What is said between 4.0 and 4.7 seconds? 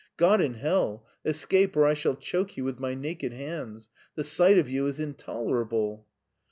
the sight of